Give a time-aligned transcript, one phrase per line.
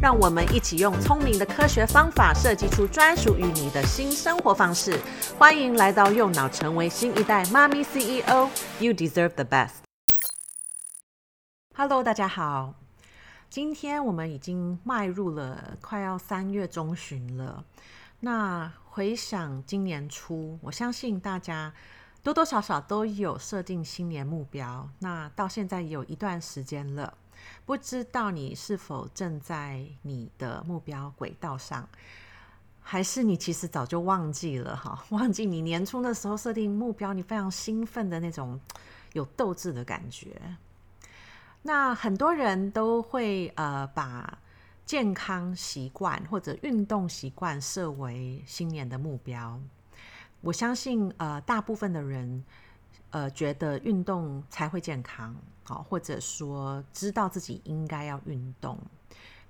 [0.00, 4.96] 让我们一起用聪明的科学方法设计出专属于你的新生活方式。
[5.36, 8.48] 欢迎来到右脑，成为新一代妈咪 CEO。
[8.78, 9.72] You deserve the best。
[11.74, 12.74] Hello，大家好。
[13.50, 17.64] 今天我们已经迈入了快要三月中旬了。
[18.20, 21.72] 那回想今年初，我相信大家
[22.22, 24.88] 多多少少都有设定新年目标。
[25.00, 27.14] 那到现在有一段时间了。
[27.66, 31.88] 不知道你是否正在你的目标轨道上，
[32.80, 35.04] 还是你其实早就忘记了哈？
[35.10, 38.58] 忘记你年初的时候设定目标，你非常兴奋的那种
[39.12, 40.40] 有斗志的感觉。
[41.62, 44.38] 那很多人都会呃把
[44.86, 49.60] 健康习惯或者运动习惯设为新年的目标。
[50.40, 52.44] 我相信呃大部分的人。
[53.10, 58.78] 呃，觉得运动才会健康，好，或者说知道自己应该要运动，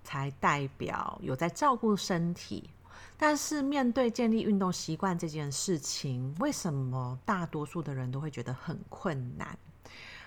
[0.05, 2.71] 才代表有在照顾身体。
[3.17, 9.59] 但是面对建立运动习惯这件事情，为什么大多数的人都会觉得很困难？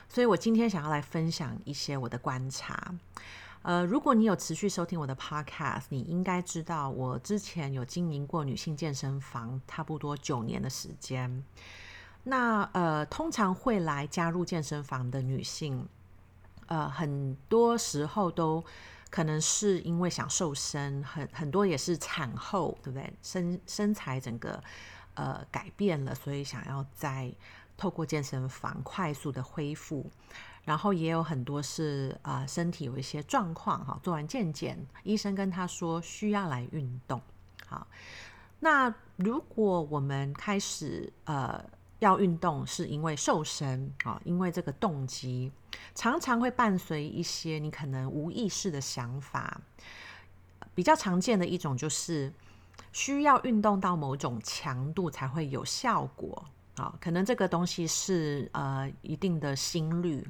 [0.09, 2.93] 所以我今天想要来分享一些我的观察。
[3.61, 11.43] 呃，如果你有持续收听我的 podcast，你应该知道我之前有经营过女性健身房，差不多九年的时间。
[12.23, 15.87] 那呃，通常会来加入健身房的女性，
[16.67, 18.63] 呃，很多时候都
[19.09, 23.11] 可能是因为想瘦身，很很多也是产后，对不对？
[23.23, 24.63] 身身材整个
[25.15, 27.33] 呃改变了，所以想要再
[27.75, 30.05] 透过健身房快速的恢复。
[30.63, 37.19] 然后也有很多是啊、呃，身体有一些状况哈，做完健检，医生跟他说需要来运动。
[37.65, 37.87] 好，
[38.59, 41.65] 那如果我们开始呃。
[42.01, 45.51] 要运动是因为瘦身啊，因为这个动机
[45.93, 49.61] 常常会伴随一些你可能无意识的想法。
[50.73, 52.33] 比较常见的一种就是
[52.91, 56.43] 需要运动到某种强度才会有效果
[56.77, 60.27] 啊，可能这个东西是呃一定的心率，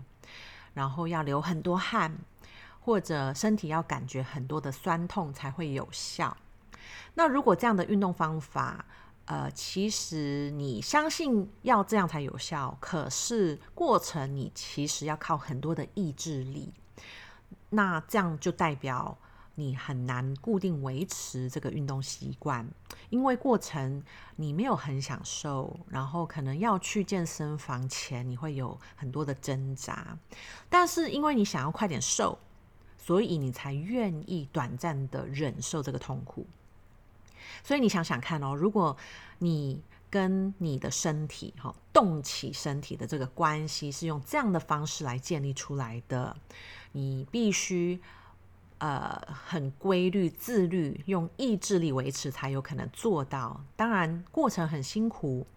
[0.73, 2.17] 然后要流很多汗，
[2.81, 6.35] 或者身体要感觉很多的酸痛才会有效。
[7.13, 8.83] 那如果这样的运动方法，
[9.25, 16.73] 呃，其实你相信要这样才有效，可是过程你其实要靠很多的意志力，
[17.69, 19.17] 那这样就代表
[19.55, 22.67] 你很难固定维持这个运动习惯，
[23.09, 24.03] 因为过程
[24.35, 30.17] 你没有很享受，然后可能要去健身房前你会有很多的挣扎，
[30.67, 32.37] 但是因为你想要快点瘦，
[32.97, 36.45] 所以你才愿意短暂的忍受这个痛苦。
[37.63, 38.95] 所以你想想看哦，如果
[39.39, 46.35] 你跟你的身体哈动起身体的这个关系是用这样的方式来建立出来的，
[46.91, 48.01] 你必须
[48.79, 53.63] 呃很规律、自律，用意志力维持才有可能做到。
[53.77, 55.47] 当然过程很辛苦，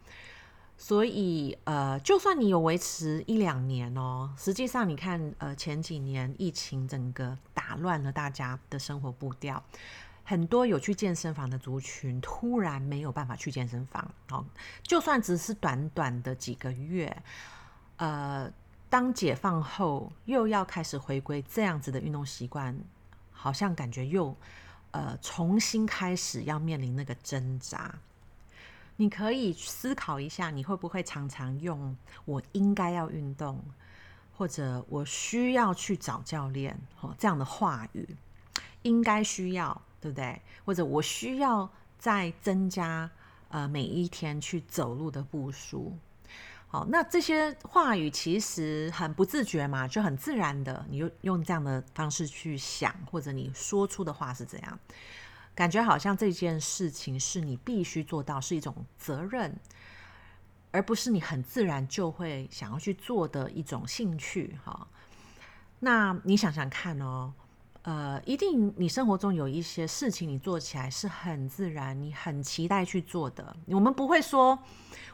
[0.78, 9.60] 所以呃就算你有维持一两年哦，实际上你看呃前几年疫情整个打乱了大家的生活步调。
[10.26, 14.42] 很多有去健身房的族群突然没有办法去健身房，哦，
[14.82, 17.14] 就算只是短短的几个月，
[17.98, 18.50] 呃，
[18.88, 22.74] 当解放后又要开始回归这样子的运动习惯，
[23.32, 24.34] 好像感觉又
[24.92, 27.94] 呃重新开始要面临那个挣扎。
[28.96, 33.62] 你可以思考一下，你会不会常常用“我应该要运动”
[34.34, 38.16] 或者“我需要去找教练”哦这样的话语，
[38.80, 39.82] 应该需要。
[40.04, 40.38] 对不对？
[40.66, 41.66] 或者我需要
[41.98, 43.10] 再增加
[43.48, 45.96] 呃每一天去走路的步数。
[46.66, 54.78] 好，那这些话语其实很不自觉嘛，就很自然的，你用用这样的方式去想，或者你说出的话是怎样，
[55.54, 59.58] 感觉好像这件事情是你必须做到，是一种责任，
[60.70, 64.58] 而不是你很自然就会想要去做的一种兴趣。
[64.62, 64.86] 哈，
[65.78, 67.32] 那你想想看哦。
[67.84, 73.54] 呃，一定你生活中有一些事情你做起来是很自然，你很期待去做的。
[73.66, 74.58] 我们不会说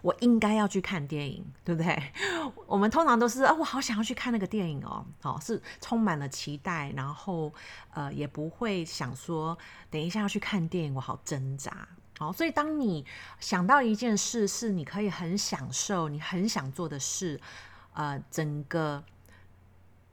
[0.03, 2.01] 我应该要去看电影，对不对？
[2.69, 7.53] 我们通常都是啊，我好想要去看那个电影哦，好，是充满了期待，然后
[7.93, 9.59] 呃，也不会想说
[9.91, 11.89] 等一下要去看电影，我好挣扎。
[12.21, 13.05] 好，所以当你
[13.41, 17.41] 想到一件事是你可以很享受、你很想做的事，
[17.95, 19.03] 呃，整个。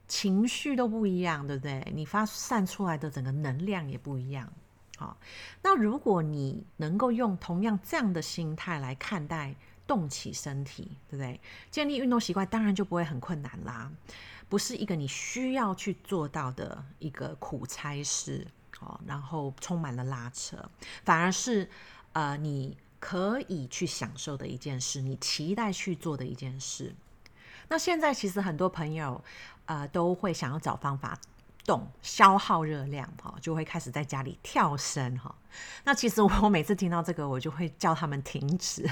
[0.07, 1.91] 情绪都不一样，对不对？
[1.93, 4.51] 你发散出来的整个能量也不一样。
[4.97, 5.17] 好，
[5.61, 9.53] 那如果你能够用同样这样的心态来看待
[9.85, 11.39] 动起身体，对不对？
[11.69, 13.91] 建立运动习惯当然就不会很困难啦，
[14.49, 18.47] 不是一个你需要去做到的一个苦差事。
[18.79, 20.57] 好，然后充满了拉扯，
[21.03, 21.67] 反而是
[22.13, 26.93] 呃你可以去享受的一件事，你期待去做的一件事。
[27.69, 29.23] 那现在其实很多朋友。
[29.69, 31.19] 呃，都会想要找方法
[31.65, 35.35] 动，消耗热量哈，就会开始在家里跳绳哈。
[35.83, 38.89] 那其实我每次听到这个，我就会叫他们停止。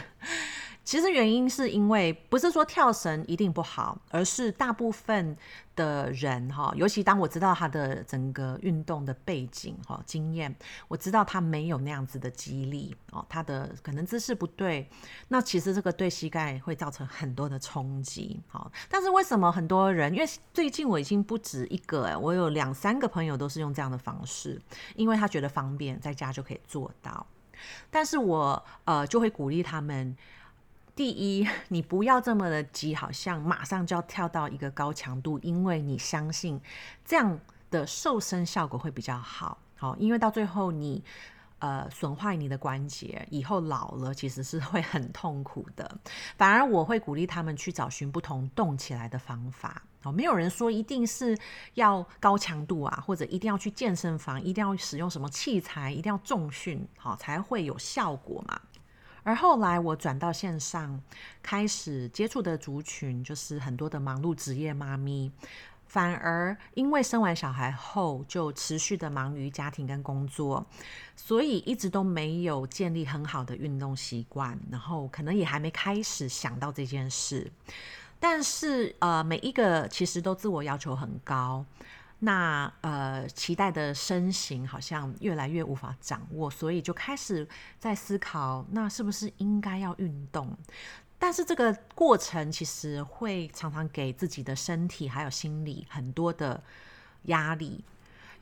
[0.85, 5.35] 其实原因是因为不是说跳绳一定不好，而是大部分
[5.75, 10.55] 的人哈，尤其当我知道他的整个运动的背景哈经验，
[10.87, 14.87] 我知道他没有那样子的肌力哦，他的可能姿势不对，
[15.27, 18.39] 那其实这个对膝盖会造成很多的冲击。
[18.47, 20.13] 好，但是为什么很多人？
[20.13, 24.61] 因为最近我已经不止一个，我有两三个朋友都是用这样的方式，
[24.95, 27.25] 因为他觉得方便，在家就可以做到。
[27.89, 30.15] 但是我呃就会鼓励他们。
[30.95, 36.59] 第一，你不要这么的急，好像马上就要跳到一个高强度，因为你相信
[37.03, 37.37] 这样
[37.69, 39.57] 的瘦身效果会比较好。
[39.75, 41.03] 好，因为到最后你
[41.59, 45.99] 呃损坏你的关节，以后老了其实是会很痛苦的。
[46.37, 49.81] 反而我会鼓励他们去找寻不同动起来的方法。
[50.03, 51.37] 哦，没有人说一定是
[51.73, 58.61] 要高强度啊，或者一定要去健身房，一定要使用什么器材，一定要重训，好才会有效果嘛。
[59.25, 61.01] 而后来我转到线上，
[61.41, 65.31] 开始接触的族群就是很多的忙碌职业妈咪，
[65.87, 70.63] 反而因为生完小孩后就持续的忙于家庭跟工作，
[71.15, 77.51] 所以一直都没有建立很好的运动习惯，然后可能也还没开始想到这件事。
[78.19, 81.65] 但是呃，每一个其实都自我要求很高。
[82.25, 90.57] 那呃，期待的身形好像越来越无法掌握，所以就开始在思考，那是不是应该要运动？
[91.19, 96.61] 但是这个过程其实会常常给自己的身体还有心理很多的
[97.25, 97.83] 压力。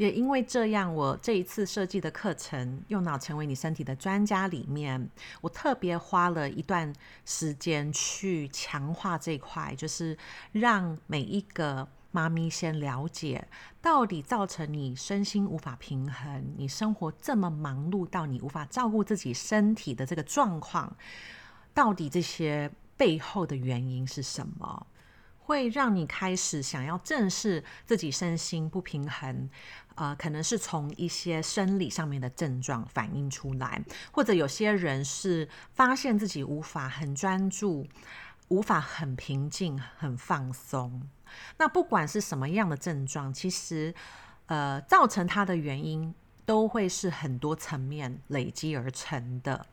[0.03, 5.09] 也因为这样，我这一次设计的课程《用脑成为你身体的专家》里面，
[5.39, 6.93] 我特别花了一段
[7.25, 10.17] 时间去强化这块，就是
[10.51, 11.87] 让每一个。
[12.15, 13.47] 妈咪先了解，
[13.81, 20.95] 到底造成你身心无法平衡，你生活这么忙碌到你无法照顾自己身体的这个状况，
[21.73, 24.85] 到底这些背后的原因是什么？
[25.39, 29.49] 会让你开始想要正视自己身心不平衡，
[29.95, 33.81] 呃，可能是从一些生理上面的症状反映出来，
[34.11, 37.87] 或者有些人是发现自己无法很专注，
[38.47, 41.09] 无法很平静、很放松。
[41.57, 43.93] 那不管是什么样的症状，其实，
[44.47, 46.13] 呃，造成它的原因
[46.45, 49.65] 都会是很多层面累积而成的。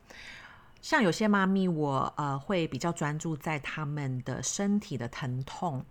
[0.81, 5.85] 像有些妈咪我，我呃会比较专注在他们的身体的疼痛，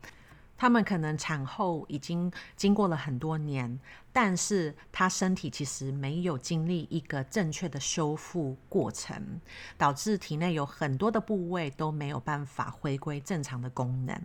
[0.61, 3.81] 他们可能产后已经经过了很多年，
[4.12, 9.41] 但是他身体其实没有经历一个正确的修复过程，
[9.79, 14.23] 导致体内有很多的部位都没有办法回归正常的功能。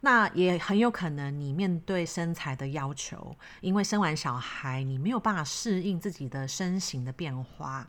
[0.00, 7.86] 那也很有可能，你面对身材的要求，因为生完小孩，你没有办法适应自己的身形的变化，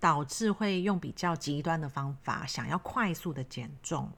[0.00, 4.10] 导致会用比较极端的方法，想要快速的减重。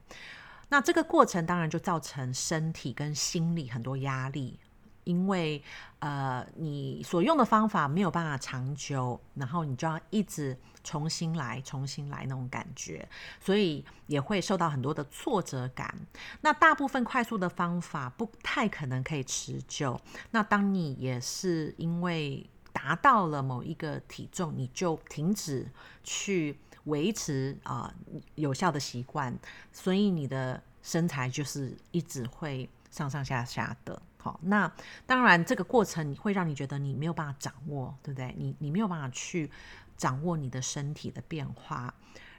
[0.68, 4.58] 那这个过程当然就造成身体跟心理很多压力。
[5.04, 5.62] 因为
[6.00, 13.08] 呃，你所用的方法没有办法长久，然后你就要一直重新来、重新来那种感觉，
[13.38, 15.94] 所以也会受到很多的挫折感。
[16.40, 20.00] 那大部分快速的方法不太可能可以持久。
[20.32, 25.70] 那当你也是因为达到了某一个体重，你就停止
[26.02, 27.94] 去维持啊、
[28.34, 29.32] 有效的习惯，
[29.72, 34.02] 所以你的身材就是一直会上上下下的。
[34.18, 34.70] 好，那
[35.06, 38.34] 当然，这个过程会让你觉得你没有办法掌握，对不对？
[38.36, 39.48] 你你没有办法去
[39.96, 41.94] 掌握你的身体的变化。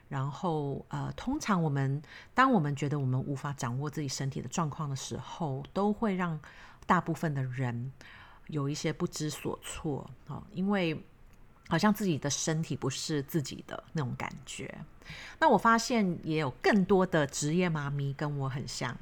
[0.08, 2.02] 然后，呃，通常我们
[2.34, 6.38] 当我们觉得我们无法掌握自己身体的状况的时候，都会让
[6.86, 7.92] 大部分的人
[8.46, 11.04] 有一些不知所措哦，因为
[11.68, 14.74] 好像自己的身体不是自己的那种感觉。
[15.38, 18.96] 那我发现也有更多的职业妈咪跟我很像，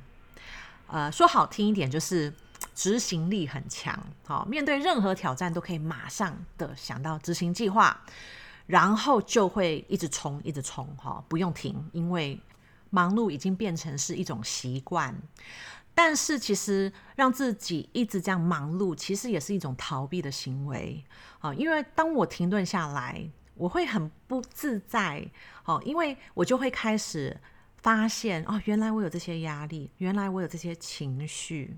[0.87, 2.33] 呃，说好听一点就是
[2.75, 8.01] 执行力很强，好，面对任何挑战都可以马上的想到执行计划，
[8.67, 12.41] 然后就会一直冲，一直冲，哈，不用停，因为
[12.91, 15.15] 忙碌已经变成是一种习惯。
[15.97, 21.03] 但是其实让自己一直这样忙碌，其实也是一种逃避的行为
[21.39, 21.55] 啊。
[21.55, 25.27] 因为当我停顿下来，我会很不自在
[25.65, 27.35] 哦，因为我就会开始
[27.79, 31.75] 发现哦，原来我有这些压力，原来我有这些情绪。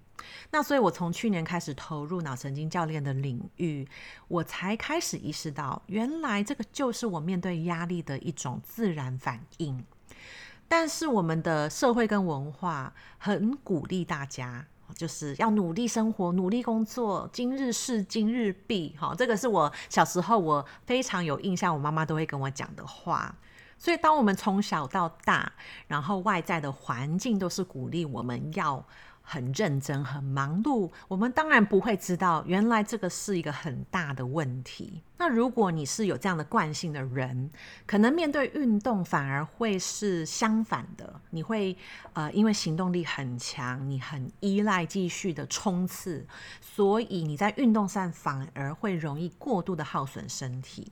[0.50, 3.86] 那所以，我从去年开始投入脑神经教练的领域，
[4.26, 9.84] 我才开始意识到，原来这个就是我面对压力的一种自然反应。
[10.68, 18.94] 但是我们的社会跟文化很鼓励大家，就是要努力生活、努力工作，今日事今日毕。
[19.00, 23.34] 哈，这个是我小时候我非常有印象，我妈妈都会跟我讲的话。
[23.78, 25.52] 所以，当我们从小到大，
[25.86, 28.84] 然后外在的环境都是鼓励我们要。
[29.30, 35.02] 很认真、很忙碌，我们当然不会知道，原来这个是一个很大的问题。
[35.18, 37.50] 那如果你是有这样的惯性的人，
[37.86, 41.20] 可能面对运动反而会是相反的。
[41.30, 41.76] 你会
[42.12, 46.26] 呃，因为行动力很强，你很依赖继续的冲刺，
[46.60, 50.90] 所以你在运动上反而会容易过度的耗损身体。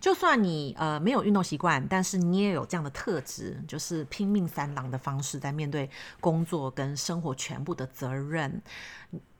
[0.00, 5.88] 就算你呃没有运动习惯，但是你也有这样的特质，就是拼命三郎的方式在面对
[6.20, 8.60] 工作跟生活全部的责任，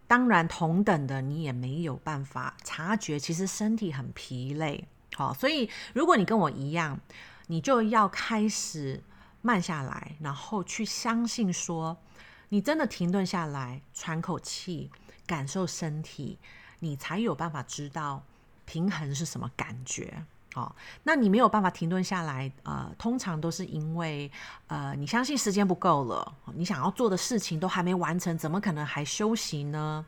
[0.09, 4.89] 当然同等的，你也没有办法察觉，其实身体很疲累。
[5.15, 6.99] 好，所以如果你跟我一样，
[7.47, 9.03] 你就要开始
[9.43, 11.99] 慢下来，然后去相信说，
[12.49, 14.91] 你真的停顿下来，喘口气，
[15.27, 16.39] 感受身体，
[16.81, 18.25] 你才有办法知道
[18.65, 20.25] 平衡是什么感觉。
[20.55, 24.31] 哦，那你没有办法停顿下来，呃，通常都是因为，
[24.67, 30.05] 呃，你相信时间不够了，你想要做的事情都还没完成，怎么可能还休息呢？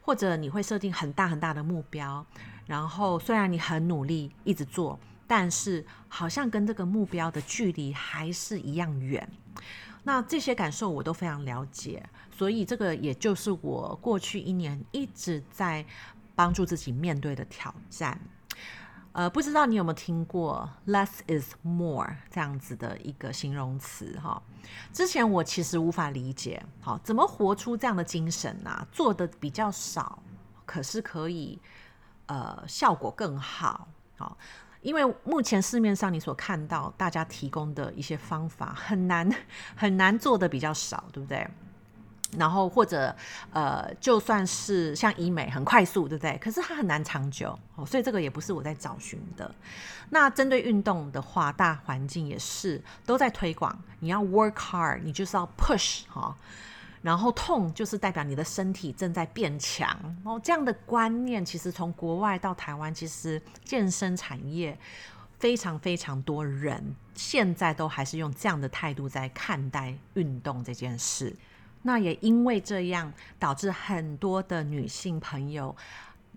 [0.00, 2.24] 或者你会设定很大很大的目标，
[2.66, 9.28] 然后虽然你很努力一直做，但是好像跟这个目标的距离还是一样远。
[10.02, 12.02] 那这些感受我都非常了解，
[12.34, 15.84] 所以这个也就是我过去一年一直在
[16.34, 18.18] 帮助自己面对的挑战。
[19.12, 24.40] 呃，不知道你有没有听过 “less is more” 这样子的一个形容词哈？
[24.92, 30.22] 之前我其实无法理解，好，怎么活出这样的精神呢、做的比较少，
[30.64, 31.60] 可是可以
[32.26, 34.38] 呃效果更好，好，
[34.80, 39.28] 因为目前市面上你所看到大家提供的一些方法很难
[39.74, 41.48] 很难做的比较少，对不对？
[42.38, 43.14] 然后或者
[43.52, 46.38] 呃，就算是像医美很快速，对不对？
[46.38, 49.52] 可是它很难长久哦，所以这个也不是我在找寻的。
[50.10, 56.36] 那针对运动的话，大环境也是都在推广，你要 work hard，你就是要 push 哈。
[57.02, 59.88] 然后痛就是代表你的身体正在变强
[60.22, 60.38] 哦。
[60.44, 64.78] 这样的观念其实从国外到台湾，其实健身产业
[65.38, 71.34] 非常非常多人现在都还是用这样的态度在看待运动这件事。
[71.82, 75.74] 那也因为这样，导致很多的女性朋友，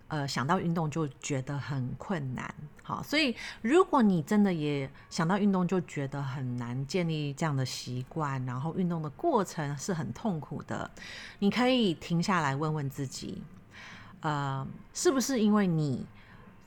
[0.08, 2.54] 呃，想到运动就觉得很困难。
[2.82, 10.90] 好，所以如果你真的也想到运动就觉得很难建立这样的习惯，然后运动的过程是很痛苦的，
[11.40, 13.42] 你可以停下来问问自己，
[14.20, 16.06] 呃，是不是因为你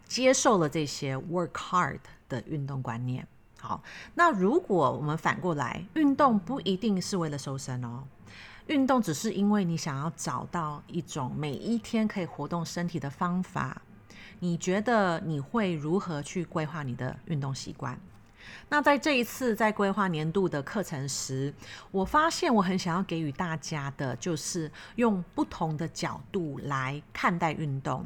[0.07, 3.27] 接受了这些 work hard 的运动观念？
[3.61, 3.83] 好，
[4.15, 8.05] 那如果我们反过来，运动不一定是为了瘦身哦。
[8.67, 13.81] 运动只是因为你想要找到一种每一天可以活动身体的方法，
[14.41, 17.97] 你觉得你会如何去规划你的运动习惯？
[18.69, 21.55] 那在这一次在规划年度的课程时，
[21.93, 28.05] 我发现我很想要给予大家的就是用不同的角度来看待运动，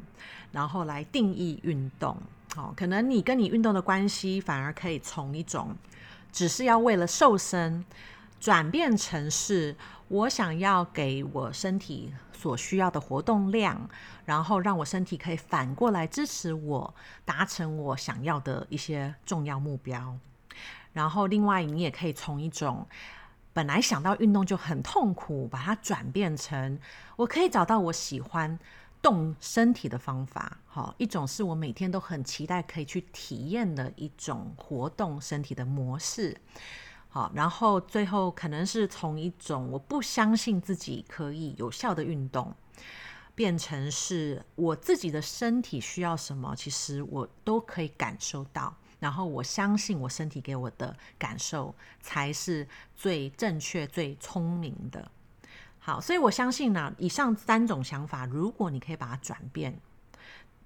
[0.52, 2.14] 然后来定义运动。
[2.55, 5.75] 好，可能你跟你运动的关系反而可以从一种
[6.31, 7.83] 只是要为了瘦身，
[8.38, 9.75] 转变成是。
[10.11, 13.88] 我想要给我身体所需要的活动量，
[14.25, 16.93] 然后让我身体可以反过来支持我
[17.25, 20.19] 达成我想要的一些重要目标。
[20.93, 22.85] 然后，另外你也可以从一种
[23.52, 26.76] 本来想到运动就很痛苦，把它转变成
[27.14, 28.59] 我可以找到我喜欢
[29.00, 30.59] 动身体的方法。
[30.67, 36.37] 好，一种是我每天都很期待可以去体验的一种活动身体的模式。
[37.12, 42.55] 好，然后最后可能是从一种我不相信自己可以有效的运动，
[43.35, 48.73] 变成是我自己的身体需要什么，其实我都可以感受到。
[49.00, 55.11] 然后我相信我身体给我的感受才是最正确、最聪明的。
[55.79, 59.81] 好，所以我相信呢，以上三种想法，如果你可以把它转变。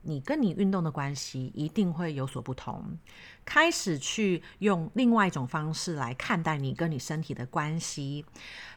[0.04, 2.98] 你跟你运动的关系一定会有所不同，
[3.44, 8.24] 开始去用另外一种方式来看待你跟你身体的关系，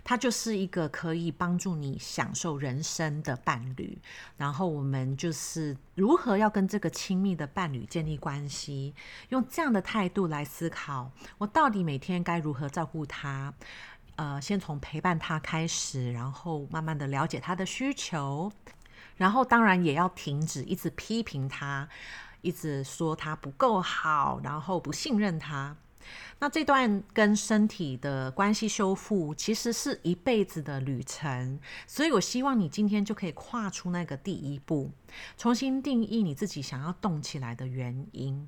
[0.04, 3.98] 它就是一个可以帮助你享受人生的伴侣。
[4.38, 8.96] 然后我们就是如何要跟这个亲密的伴侣建立关系，
[9.30, 13.54] 用这样的态度来思考，我到底每天该如何照顾他？
[14.16, 18.52] 呃，先从陪伴他开始，然后慢慢的了解他的需求。
[19.18, 21.90] 然后当然也要停止一直批评他，
[22.42, 25.76] 一直说他不够好，然后不信任他。
[26.40, 31.60] 那这段跟身体的关系修复，其实是一辈子的旅程。
[31.86, 34.92] 所以我希望你今天就可以跨出那个第一步，
[35.36, 38.48] 重新定义你自己想要动起来的原因。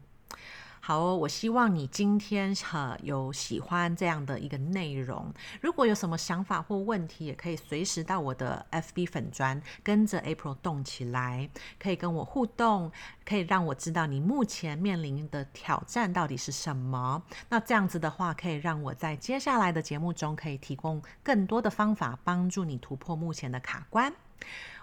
[0.81, 5.31] 好哦，我希望你今天哈有喜欢这样的一个内容。
[5.61, 12.91] 如果有什么想法或问题，也可以随时到我的 FB 粉砖，跟着 April 动起来，可以跟我互动，
[13.25, 17.21] 可以让我知道你目前面临的挑战到底是什么。
[17.49, 24.11] 那这样子的话，可以让我在接下来的节目中可以提供更多的方法，帮助你突破目前的卡关。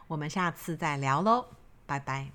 [0.07, 1.47] 我们下次再聊喽，
[1.85, 2.31] 拜拜。